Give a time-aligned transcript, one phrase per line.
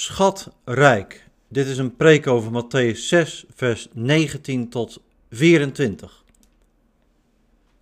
[0.00, 1.28] schatrijk.
[1.48, 6.24] Dit is een preek over Matthäus 6, vers 19 tot 24.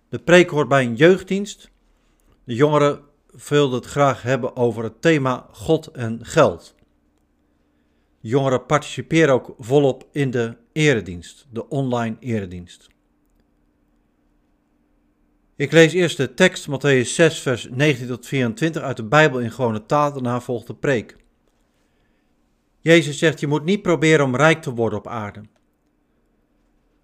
[0.09, 1.69] De preek hoort bij een jeugddienst.
[2.43, 3.01] De jongeren
[3.47, 6.75] wilden het graag hebben over het thema God en geld.
[8.21, 12.87] De jongeren participeren ook volop in de eredienst, de online eredienst.
[15.55, 19.51] Ik lees eerst de tekst Matthäus 6, vers 19 tot 24 uit de Bijbel in
[19.51, 21.18] gewone taal, daarna volgt de preek.
[22.81, 25.41] Jezus zegt, je moet niet proberen om rijk te worden op aarde.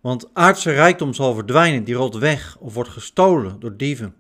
[0.02, 4.16] Want aardse rijkdom zal verdwijnen, die rolt weg of wordt gestolen door dieven.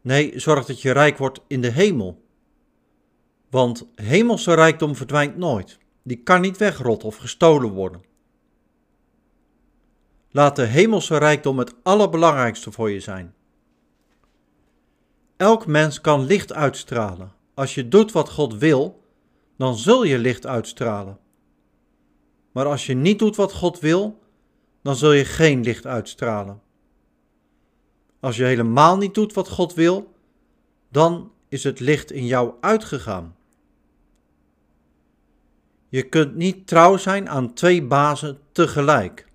[0.00, 2.24] Nee, zorg dat je rijk wordt in de hemel.
[3.50, 5.78] Want hemelse rijkdom verdwijnt nooit.
[6.02, 8.02] Die kan niet wegrotten of gestolen worden.
[10.30, 13.34] Laat de hemelse rijkdom het allerbelangrijkste voor je zijn.
[15.36, 17.32] Elk mens kan licht uitstralen.
[17.54, 18.99] Als je doet wat God wil,
[19.60, 21.18] dan zul je licht uitstralen.
[22.52, 24.18] Maar als je niet doet wat God wil,
[24.82, 26.60] dan zul je geen licht uitstralen.
[28.20, 30.14] Als je helemaal niet doet wat God wil,
[30.88, 33.36] dan is het licht in jou uitgegaan.
[35.88, 39.26] Je kunt niet trouw zijn aan twee bazen tegelijk.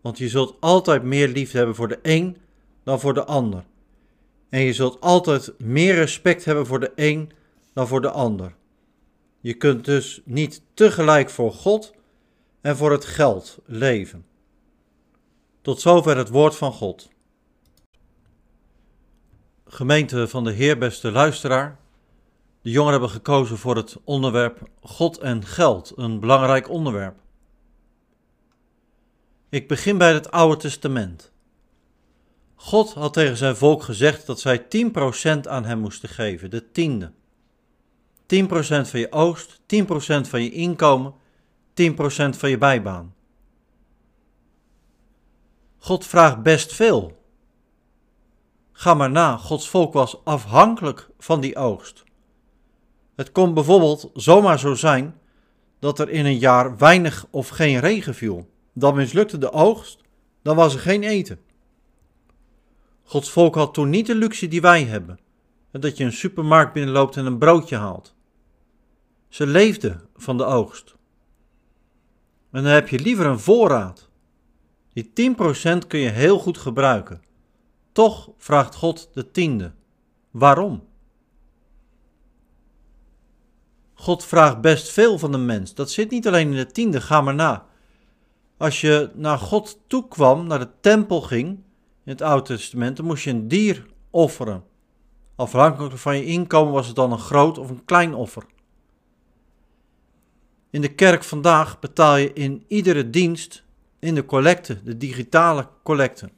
[0.00, 2.36] Want je zult altijd meer liefde hebben voor de een
[2.82, 3.64] dan voor de ander.
[4.48, 7.30] En je zult altijd meer respect hebben voor de een
[7.72, 8.60] dan voor de ander.
[9.42, 11.94] Je kunt dus niet tegelijk voor God
[12.60, 14.26] en voor het geld leven.
[15.60, 17.08] Tot zover het woord van God.
[19.66, 21.78] Gemeente van de Heer, beste luisteraar.
[22.60, 27.16] De jongeren hebben gekozen voor het onderwerp God en geld, een belangrijk onderwerp.
[29.48, 31.32] Ik begin bij het Oude Testament.
[32.54, 34.66] God had tegen zijn volk gezegd dat zij
[35.38, 37.12] 10% aan hem moesten geven, de tiende.
[38.34, 39.64] 10% van je oogst, 10%
[40.28, 41.14] van je inkomen,
[41.74, 41.94] 10%
[42.36, 43.14] van je bijbaan.
[45.78, 47.20] God vraagt best veel.
[48.72, 52.04] Ga maar na, Gods volk was afhankelijk van die oogst.
[53.14, 55.14] Het kon bijvoorbeeld zomaar zo zijn
[55.78, 59.98] dat er in een jaar weinig of geen regen viel dan mislukte de oogst,
[60.42, 61.40] dan was er geen eten.
[63.02, 65.18] Gods volk had toen niet de luxe die wij hebben,
[65.70, 68.14] dat je een supermarkt binnenloopt en een broodje haalt.
[69.32, 70.96] Ze leefden van de oogst.
[72.50, 74.08] En dan heb je liever een voorraad.
[74.92, 77.22] Die 10% kun je heel goed gebruiken.
[77.92, 79.72] Toch vraagt God de tiende.
[80.30, 80.84] Waarom?
[83.94, 85.74] God vraagt best veel van de mens.
[85.74, 87.70] Dat zit niet alleen in de tiende, ga maar na
[88.62, 91.48] als je naar God toe kwam, naar de tempel ging,
[92.04, 94.64] in het Oude Testament, dan moest je een dier offeren.
[95.36, 98.46] Afhankelijk van je inkomen was het dan een groot of een klein offer.
[100.72, 103.64] In de kerk vandaag betaal je in iedere dienst,
[103.98, 106.30] in de collecte, de digitale collecte.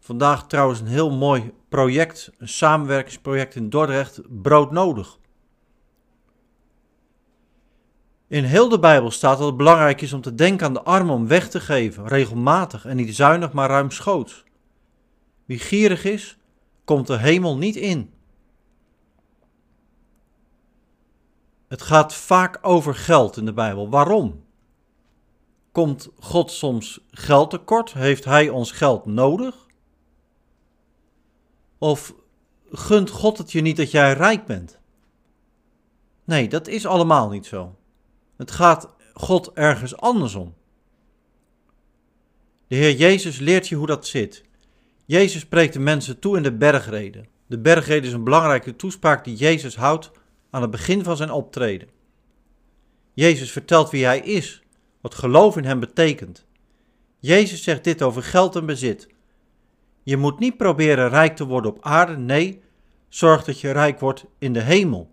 [0.00, 5.18] Vandaag trouwens een heel mooi project, een samenwerkingsproject in Dordrecht, broodnodig.
[8.28, 11.14] In heel de Bijbel staat dat het belangrijk is om te denken aan de armen
[11.14, 14.44] om weg te geven, regelmatig en niet zuinig, maar ruimschoots.
[15.44, 16.36] Wie gierig is,
[16.84, 18.13] komt de hemel niet in.
[21.74, 23.88] Het gaat vaak over geld in de Bijbel.
[23.90, 24.44] Waarom?
[25.72, 27.92] Komt God soms geld tekort?
[27.92, 29.66] Heeft Hij ons geld nodig?
[31.78, 32.14] Of
[32.70, 34.78] gunt God het je niet dat jij rijk bent?
[36.24, 37.76] Nee, dat is allemaal niet zo.
[38.36, 40.54] Het gaat God ergens anders om.
[42.66, 44.44] De Heer Jezus leert je hoe dat zit.
[45.04, 47.28] Jezus spreekt de mensen toe in de bergreden.
[47.46, 50.10] De bergreden is een belangrijke toespraak die Jezus houdt
[50.54, 51.88] aan het begin van zijn optreden.
[53.12, 54.62] Jezus vertelt wie hij is,
[55.00, 56.46] wat geloof in hem betekent.
[57.18, 59.08] Jezus zegt dit over geld en bezit.
[60.02, 62.62] Je moet niet proberen rijk te worden op aarde, nee,
[63.08, 65.10] zorg dat je rijk wordt in de hemel.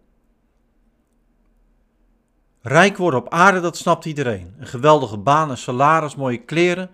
[2.61, 4.53] Rijk worden op aarde, dat snapt iedereen.
[4.59, 6.89] Een geweldige baan, een salaris, mooie kleren,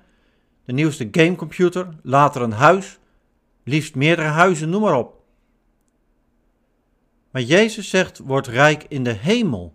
[0.65, 2.99] de nieuwste gamecomputer, later een huis,
[3.63, 5.16] liefst meerdere huizen, noem maar op.
[7.37, 9.73] Maar Jezus zegt, word rijk in de hemel.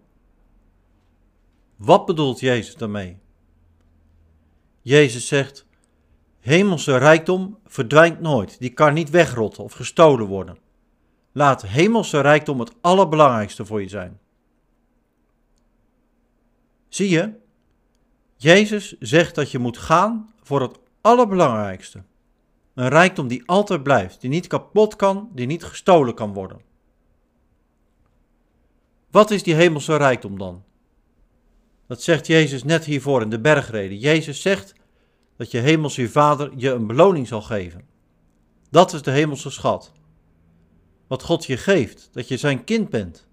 [1.76, 3.18] Wat bedoelt Jezus daarmee?
[4.80, 5.66] Jezus zegt,
[6.40, 10.58] hemelse rijkdom verdwijnt nooit, die kan niet wegrotten of gestolen worden.
[11.32, 14.20] Laat hemelse rijkdom het allerbelangrijkste voor je zijn.
[16.88, 17.32] Zie je,
[18.36, 22.02] Jezus zegt dat je moet gaan voor het allerbelangrijkste.
[22.74, 26.70] Een rijkdom die altijd blijft, die niet kapot kan, die niet gestolen kan worden.
[29.12, 30.64] Wat is die hemelse rijkdom dan?
[31.86, 33.98] Dat zegt Jezus net hiervoor in de bergreden.
[33.98, 34.74] Jezus zegt
[35.36, 37.84] dat je hemelse vader je een beloning zal geven.
[38.70, 39.92] Dat is de hemelse schat.
[41.06, 43.26] Wat God je geeft, dat je zijn kind bent.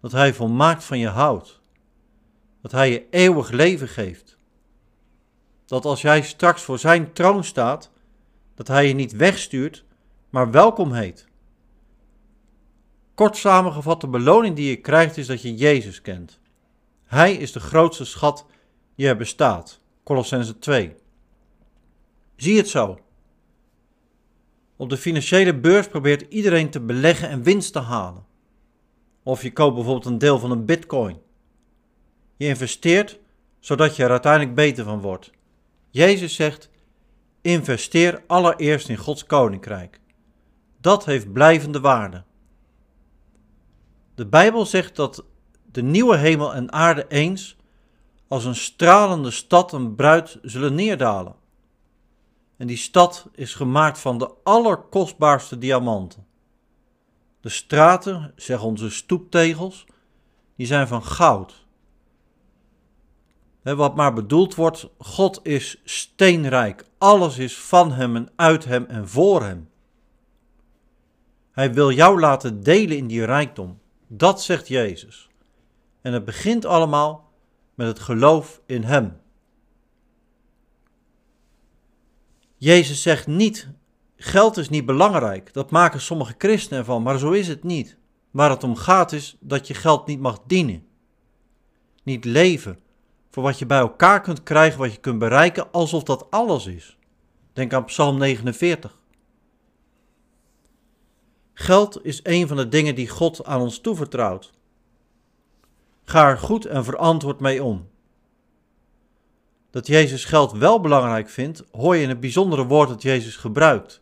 [0.00, 1.60] Dat hij volmaakt van je houdt.
[2.62, 4.38] Dat hij je eeuwig leven geeft.
[5.66, 7.90] Dat als jij straks voor zijn troon staat,
[8.54, 9.84] dat hij je niet wegstuurt,
[10.30, 11.26] maar welkom heet.
[13.18, 16.40] Kort samengevat, de beloning die je krijgt is dat je Jezus kent.
[17.04, 18.46] Hij is de grootste schat
[18.94, 19.80] die er bestaat.
[20.04, 20.94] Colossense 2.
[22.36, 22.98] Zie het zo.
[24.76, 28.24] Op de financiële beurs probeert iedereen te beleggen en winst te halen.
[29.22, 31.20] Of je koopt bijvoorbeeld een deel van een bitcoin.
[32.36, 33.18] Je investeert
[33.60, 35.30] zodat je er uiteindelijk beter van wordt.
[35.90, 36.70] Jezus zegt:
[37.40, 40.00] investeer allereerst in Gods koninkrijk.
[40.80, 42.26] Dat heeft blijvende waarde.
[44.18, 45.24] De Bijbel zegt dat
[45.72, 47.56] de nieuwe hemel en aarde eens
[48.28, 51.34] als een stralende stad een bruid zullen neerdalen.
[52.56, 56.26] En die stad is gemaakt van de allerkostbaarste diamanten.
[57.40, 59.86] De straten, zeggen onze stoeptegels,
[60.56, 61.66] die zijn van goud.
[63.62, 66.84] wat maar bedoeld wordt, God is steenrijk.
[66.98, 69.68] Alles is van Hem en uit Hem en voor Hem.
[71.50, 73.78] Hij wil jou laten delen in die rijkdom.
[74.08, 75.28] Dat zegt Jezus.
[76.00, 77.32] En het begint allemaal
[77.74, 79.20] met het geloof in Hem.
[82.56, 83.68] Jezus zegt niet,
[84.16, 85.52] geld is niet belangrijk.
[85.52, 87.96] Dat maken sommige christenen ervan, maar zo is het niet.
[88.30, 90.86] Waar het om gaat is dat je geld niet mag dienen.
[92.02, 92.78] Niet leven
[93.30, 96.98] voor wat je bij elkaar kunt krijgen, wat je kunt bereiken, alsof dat alles is.
[97.52, 98.97] Denk aan Psalm 49.
[101.60, 104.52] Geld is een van de dingen die God aan ons toevertrouwt.
[106.04, 107.88] Ga er goed en verantwoord mee om.
[109.70, 114.00] Dat Jezus geld wel belangrijk vindt, hoor je in het bijzondere woord dat Jezus gebruikt.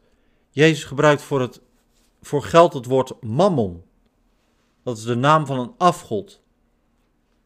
[0.50, 1.60] Jezus gebruikt voor, het,
[2.22, 3.82] voor geld het woord mammon.
[4.82, 6.42] Dat is de naam van een afgod.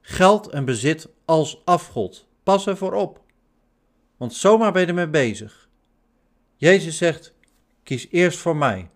[0.00, 2.26] Geld en bezit als afgod.
[2.42, 3.20] Pas ervoor op.
[4.16, 5.68] Want zomaar ben je ermee bezig.
[6.56, 7.34] Jezus zegt:
[7.82, 8.90] kies eerst voor mij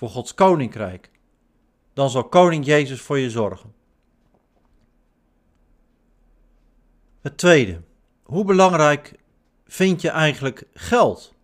[0.00, 1.10] voor Gods koninkrijk,
[1.92, 3.72] dan zal koning Jezus voor je zorgen.
[7.20, 7.80] Het tweede,
[8.22, 9.18] hoe belangrijk
[9.66, 11.34] vind je eigenlijk geld?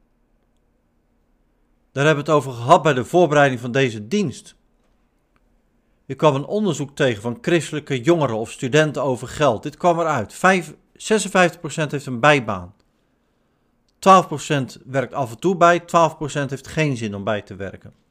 [1.92, 4.56] Daar hebben we het over gehad bij de voorbereiding van deze dienst.
[6.06, 9.62] Ik kwam een onderzoek tegen van christelijke jongeren of studenten over geld.
[9.62, 10.32] Dit kwam eruit.
[10.32, 10.74] 5, 56%
[11.90, 12.74] heeft een bijbaan.
[14.78, 15.84] 12% werkt af en toe bij, 12%
[16.24, 18.04] heeft geen zin om bij te werken.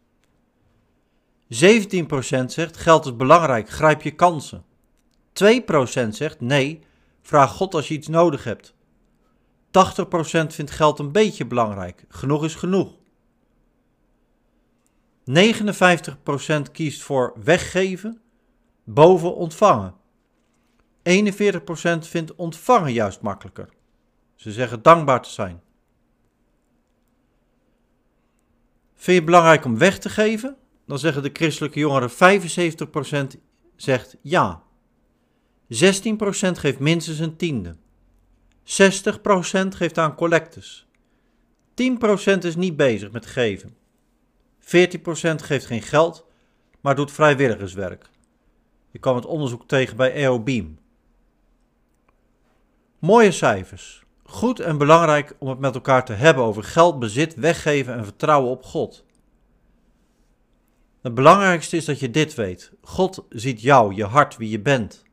[1.50, 4.66] 17% zegt geld is belangrijk, grijp je kansen.
[5.44, 6.80] 2% zegt nee,
[7.22, 8.74] vraag God als je iets nodig hebt.
[8.74, 8.78] 80%
[10.48, 12.94] vindt geld een beetje belangrijk, genoeg is genoeg.
[15.32, 18.22] 59% kiest voor weggeven
[18.84, 19.96] boven ontvangen.
[21.10, 23.70] 41% vindt ontvangen juist makkelijker.
[24.36, 25.62] Ze zeggen dankbaar te zijn.
[28.94, 30.58] Vind je het belangrijk om weg te geven?
[30.86, 32.10] Dan zeggen de christelijke jongeren
[33.36, 33.40] 75%
[33.76, 34.64] zegt ja.
[35.74, 35.78] 16%
[36.52, 37.76] geeft minstens een tiende.
[38.64, 40.88] 60% geeft aan collectes.
[41.70, 43.76] 10% is niet bezig met geven.
[44.60, 44.66] 14%
[45.36, 46.26] geeft geen geld,
[46.82, 48.10] maar doet vrijwilligerswerk.
[48.92, 50.78] Ik kwam het onderzoek tegen bij EOBeam.
[53.00, 54.04] Mooie cijfers.
[54.24, 58.52] Goed en belangrijk om het met elkaar te hebben over geld, bezit, weggeven en vertrouwen
[58.52, 59.05] op God.
[61.06, 62.72] Het belangrijkste is dat je dit weet.
[62.82, 65.04] God ziet jou, je hart, wie je bent.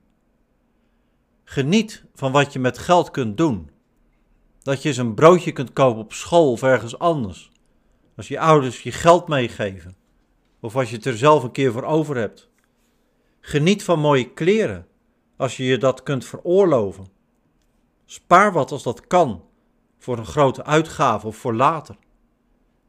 [1.45, 3.71] Geniet van wat je met geld kunt doen.
[4.63, 7.51] Dat je eens een broodje kunt kopen op school of ergens anders.
[8.17, 9.97] Als je ouders je geld meegeven.
[10.61, 12.51] Of als je het er zelf een keer voor over hebt.
[13.41, 14.87] Geniet van mooie kleren.
[15.37, 17.07] Als je je dat kunt veroorloven.
[18.05, 19.45] Spaar wat als dat kan.
[19.99, 21.97] Voor een grote uitgave of voor later.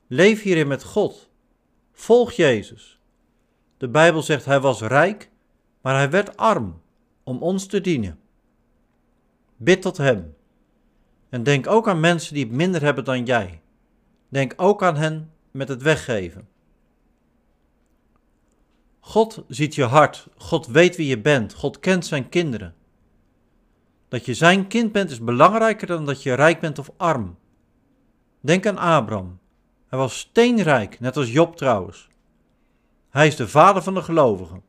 [0.08, 1.32] Leef hierin met God.
[1.94, 3.00] Volg Jezus.
[3.78, 5.30] De Bijbel zegt hij was rijk,
[5.82, 6.82] maar hij werd arm
[7.24, 8.20] om ons te dienen.
[9.58, 10.36] Bid tot hem.
[11.30, 13.62] En denk ook aan mensen die het minder hebben dan jij.
[14.30, 16.48] Denk ook aan hen met het weggeven.
[19.00, 20.28] God ziet je hart.
[20.38, 21.54] God weet wie je bent.
[21.54, 22.76] God kent zijn kinderen.
[24.08, 27.38] Dat je zijn kind bent is belangrijker dan dat je rijk bent of arm.
[28.40, 29.40] Denk aan Abraham.
[29.94, 32.08] Hij was steenrijk, net als Job trouwens.
[33.10, 34.64] Hij is de vader van de gelovigen.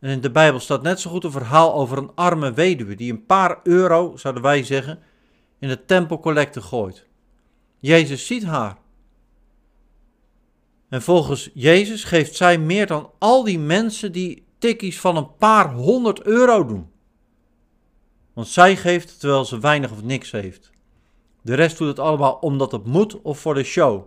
[0.00, 3.12] En in de Bijbel staat net zo goed een verhaal over een arme weduwe die
[3.12, 4.98] een paar euro, zouden wij zeggen,
[5.58, 7.06] in de tempelcollecte gooit.
[7.78, 8.76] Jezus ziet haar.
[10.88, 15.72] En volgens Jezus geeft zij meer dan al die mensen die tikkies van een paar
[15.72, 16.90] honderd euro doen.
[18.32, 20.72] Want zij geeft terwijl ze weinig of niks heeft.
[21.44, 24.06] De rest doet het allemaal omdat het moet of voor de show.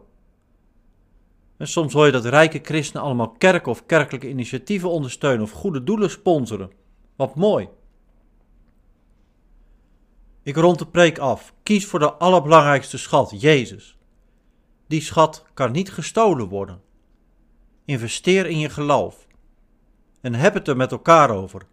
[1.57, 5.83] En soms hoor je dat rijke christenen allemaal kerken of kerkelijke initiatieven ondersteunen of goede
[5.83, 6.71] doelen sponsoren.
[7.15, 7.69] Wat mooi.
[10.43, 11.53] Ik rond de preek af.
[11.63, 13.97] Kies voor de allerbelangrijkste schat, Jezus.
[14.87, 16.81] Die schat kan niet gestolen worden.
[17.85, 19.27] Investeer in je geloof.
[20.21, 21.67] En heb het er met elkaar over.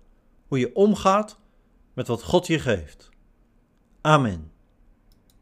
[0.49, 1.39] Hoe je omgaat
[1.95, 3.11] met wat God je geeft.
[4.01, 4.54] Amen.